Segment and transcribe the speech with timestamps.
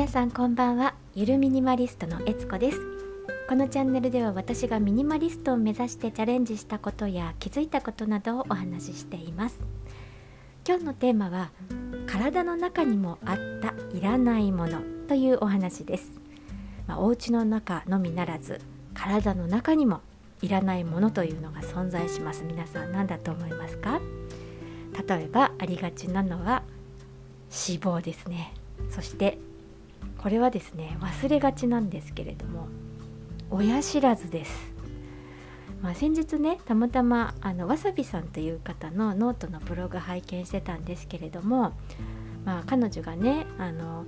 [0.00, 0.94] 皆さんこんばんは。
[1.14, 2.80] ゆるミニマリストのえつこです。
[3.50, 9.60] このチャンネルでは私がミニマリストを目指してチャレンジしたことや気づいたことなどをお話ししています。
[10.66, 11.50] 今日のテーマは
[12.06, 16.12] 体の中にもあったいらないものというお話です、
[16.86, 18.58] まあ、お家の中のみならず
[18.94, 20.00] 体の中にも
[20.40, 22.42] いらないものというのが存在します。
[22.44, 24.00] 皆さん何だと思いますか？
[25.06, 26.62] 例えばありがちなのは
[27.50, 28.54] 脂肪ですね。
[28.88, 29.38] そして
[30.18, 32.68] これはですね忘れがちなんですけれども
[33.50, 34.72] 親知らずです、
[35.82, 41.72] まあ、先日ねたまたまあのわさびさんという方のノートのブログ拝見してたんですけれども、
[42.44, 44.04] まあ、彼女がねあの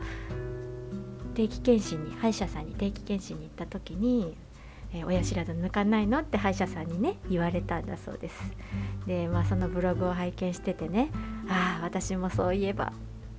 [1.34, 4.36] 定期検診に歯医者さんに定期検診に行った時に
[4.94, 8.36] え、親知らず抜かないのって歯医者さんにね言われたんだそうです。
[9.06, 11.10] でまあそのブログを拝見しててね
[11.48, 12.92] ああ私もそういえば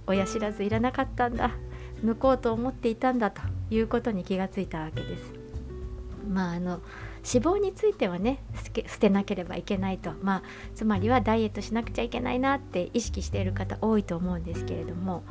[0.07, 1.51] 親知らずいらなかったんだ。
[2.03, 5.33] 抜こうと思っていたんだということに気がついたわけです
[6.29, 6.81] まああの
[7.25, 8.39] 脂肪についてはね
[8.87, 10.43] 捨てなければいけないと、まあ、
[10.75, 15.23] つまりはダイエットしなくちゃいけないなって意識している方多いと思うんですけれども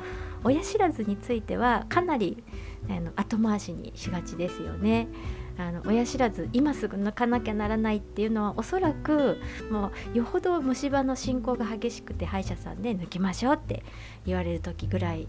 [0.43, 2.43] 親知らずについてはかなり
[2.89, 5.07] あの後回しにしがちですよね。
[5.55, 9.37] あの親知らず今すぐ抜かなきゃならないっていうのはおそらく
[9.69, 13.83] もうよほど虫歯の進行が激しくて歯医者さんで抜きましょうって
[14.25, 15.27] 言われる時ぐらい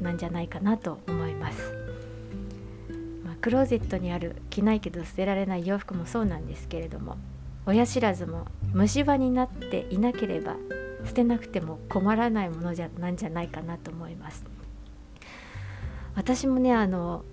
[0.00, 1.74] なんじゃないかなと思います。
[3.24, 7.16] まあ、クローゼットにある着ないけど捨てられない洋服もそうなんですけれども
[7.66, 10.56] 親知らずも虫歯になっていなければ
[11.04, 14.44] 捨てなくても困らないものじゃなんじゃないかなと思います。
[16.14, 17.24] 私もねあの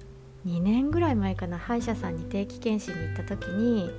[0.45, 3.89] 2年ぐらい前かな歯医者さんに定期検診に行った時に、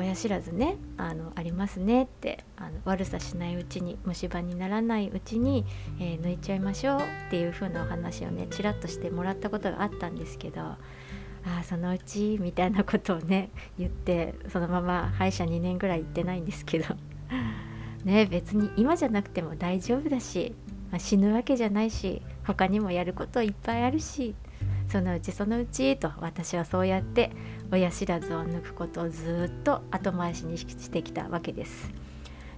[0.00, 5.64] 親知らずねあのありますねってあの悪さしないうちに虫歯にならないうちに、
[5.98, 10.78] えー、抜いちゃいましょうっていう風なお話をねちらっとしてもらったことがあったんですけどあ
[11.64, 16.94] そのうちみたいなことをね言ってそのまま歯医者2年ぐらい行ってないんですけど
[18.04, 20.54] ね別に今じゃなくても大丈夫だし、
[20.90, 24.34] まあ、死ぬわけじゃないし他にもやることいっぱいあるし
[24.90, 27.30] そのうちそのうちと私はそうやって
[27.70, 31.90] 親知らずを抜くことをずっと後回しにしてきたわけです。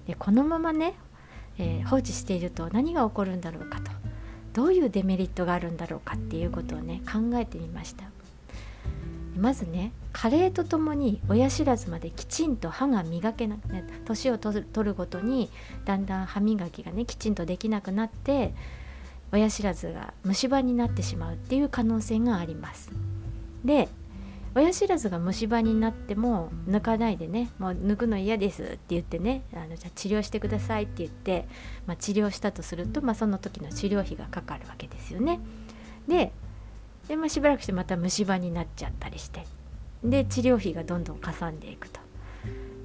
[0.07, 0.95] でこのままね、
[1.57, 3.91] えー、放置していると何が起こるんだろうかと
[4.53, 8.05] どういうデメリットがあるんだろうかっていうことをね考えてみました
[9.37, 15.49] まずね加齢とともに親知らずまできちんと歯が磨けなくね年を取るごとに
[15.85, 18.53] だんだん歯磨きがねきちんとできなくなって
[19.33, 22.91] 親知らずが虫歯になってしまうっていう可能性があります。
[23.65, 23.89] で
[24.55, 31.47] 親知らずが虫歯になっても抜かないでねもう抜くの嫌ですって言ってねあのじゃ治療してくださいって言って、
[31.87, 35.39] まあ、治療したとすると、まあ、その時の治療費がかかるわけですよね。
[36.07, 36.31] で
[37.07, 39.43] で、まあ、しばらくしてまた虫歯になっちゃったりして。
[40.03, 41.99] で治療費がどんどんかさんでいくと。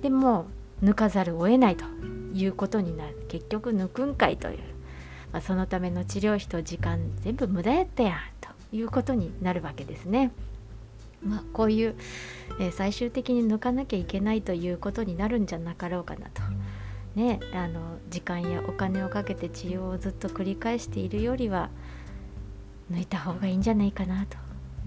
[0.00, 0.46] でも
[0.80, 1.84] う抜かざるを得ないと
[2.32, 3.26] いうことになる。
[3.28, 4.77] 結局抜くんかいという。
[5.32, 10.32] まあ、そのための治療費と時間全部無駄やったやんということになるわけですね。
[11.22, 11.96] まあ、こういう、
[12.60, 16.42] えー、最終的に抜かなきゃいけないということになるんじゃなかろうかなと。
[17.14, 21.70] ね、あの時間やお金をかけて治療をずっと繰り返しているよりは
[22.92, 24.36] 抜いた方がいいんじゃないかなと。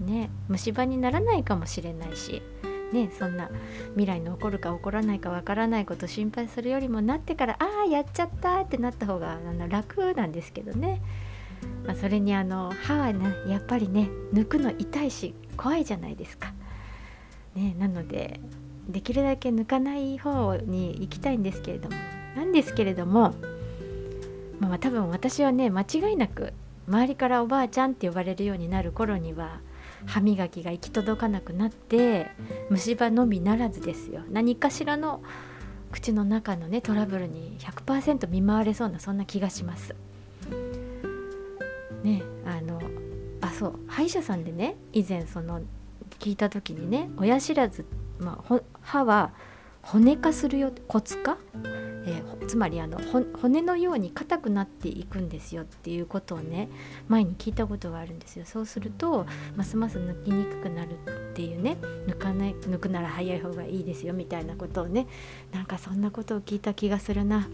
[0.00, 2.42] ね、虫歯にならないかもしれないし
[2.92, 3.50] ね、そんな
[3.90, 11.00] 未来に起こるか起こらないかわからないこと心配するよりもなってからああやっちゃったってなった方があの楽なんですけどね、
[11.86, 16.52] まあ、それにあの歯はねやっぱりね抜くの痛いし怖いじゃないですか。
[17.54, 18.40] ね、なので
[18.88, 21.96] できるだけ抜かない方に行きたいんですけれども
[22.34, 23.34] なんですけれども、
[24.58, 26.52] まあ、多分私はね間違いなく
[26.88, 29.60] 周りからおばあちゃんって呼ばれるようになる頃には
[30.06, 32.30] 歯磨きが行き届かなくなって
[32.72, 35.22] 虫歯のみならずですよ何かしらの
[35.90, 39.94] 口の中のねトラブルに100%見舞われそうなそんな気がします。
[42.02, 42.80] ねあの
[43.40, 45.60] あそう歯医者さんでね以前その
[46.18, 47.84] 聞いた時にね親知らず、
[48.18, 49.32] まあ、歯は
[49.82, 51.36] 骨化するよ骨化？
[52.04, 52.98] えー、つまりあの
[53.40, 56.68] 骨のように硬くなっていくんですよっていうことをね
[57.08, 59.26] 前に聞いたことがあるんですよそうすると
[59.56, 60.98] ますます抜きにくくなる
[61.30, 61.76] っていうね
[62.06, 65.06] 抜かない抜くなら早い方がいいですよみたいなことをね
[65.52, 67.48] なんかそんなことを聞いた気がするな。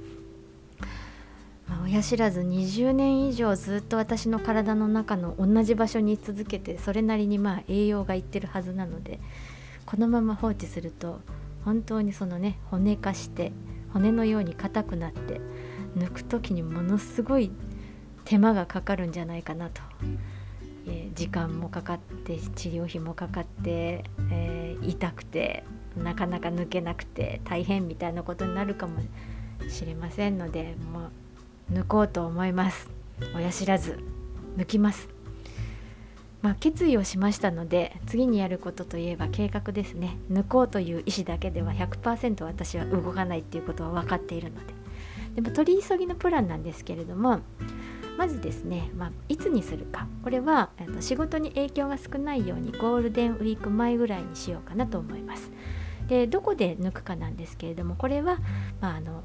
[1.68, 9.20] ま、親知らず20年以上ずっと私の体の中の同じ場所に居続けてそれなりにまあ栄養がいってるはずなので
[9.84, 11.20] このまま放置すると
[11.68, 13.52] 本当にそのね骨化して
[13.92, 15.38] 骨のように硬くなって
[15.98, 17.50] 抜く時にものすごい
[18.24, 19.82] 手間がかかるんじゃないかなと。
[20.86, 25.62] えー、時間もかかって治療費もかかって、えー、痛くて
[25.94, 29.02] なかなか抜けなくて大変みたいなことになるかも
[29.68, 31.10] しれませんのでも
[31.70, 32.88] う抜こうと思います。
[33.36, 34.02] 親知らず
[34.56, 35.17] 抜きます。
[36.40, 40.16] まあ、決意をしましたので次にやることといえば計画ですね。
[40.30, 44.78] 抜こうという意思だけでは100%私は動かないっていうことは分かっているので。
[45.34, 47.40] でも取り急ぎのプランなんですけれども
[48.16, 50.06] まずですね、まあ、いつにするか。
[50.22, 50.70] これは
[51.00, 55.50] 仕事に影響が少ないようにゴールデンウィーク前ぐらいにしようかなと思います。
[56.08, 58.38] でどこで抜くかなんですけれどもこれは、
[58.80, 59.22] まあ、あの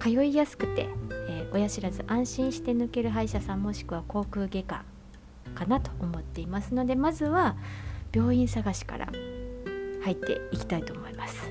[0.00, 0.88] 通いやすくて、
[1.28, 4.84] えー、親知らず安心して抜ける歯医者さんもしくは口腔外科
[5.54, 7.56] かなと思っていますのでまずは
[8.12, 9.08] 病院探しから
[10.02, 11.50] 入っていきたいと思います。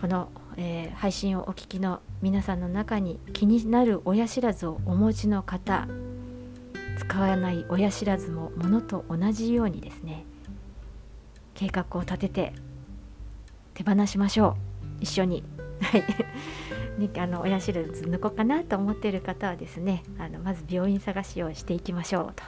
[0.00, 5.88] この、えー、配信をお聞きの皆さんの中に気になる親知らずをお持ちの方
[6.98, 10.24] 使わない親知らずもものと同じようにですね
[11.54, 12.52] 計画を立てて
[13.74, 14.76] 手放しましょう。
[15.00, 15.44] 一緒に
[15.80, 16.04] はい。
[16.98, 22.42] ね、あの親知らず抜こうかなと思っている方はですねあのまず病院探しをしていきましょうと。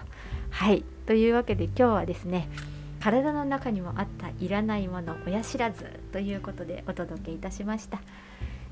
[0.51, 0.85] はい。
[1.07, 2.49] というわけで今日はですね
[3.01, 8.01] 体の中にもあったいらないもの親知らずということでお届けいたしました、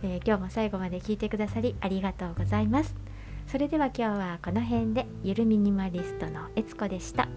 [0.02, 2.94] えー、今日も最後まで聞いてくださりありがとうございます。
[3.46, 7.28] それでは今日はこの辺でゆるミニマリストのえつこでした。